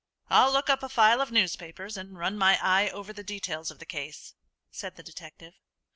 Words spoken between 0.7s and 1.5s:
a file of